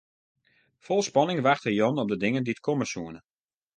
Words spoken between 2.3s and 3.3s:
dy't komme soene.